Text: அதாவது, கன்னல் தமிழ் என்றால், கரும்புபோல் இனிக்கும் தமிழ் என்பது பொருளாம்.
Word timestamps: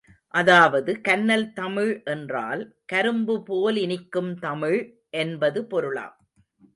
அதாவது, 0.33 1.01
கன்னல் 1.01 1.53
தமிழ் 1.53 2.01
என்றால், 2.05 2.75
கரும்புபோல் 2.93 3.75
இனிக்கும் 3.75 4.39
தமிழ் 4.39 4.79
என்பது 5.09 5.65
பொருளாம். 5.65 6.15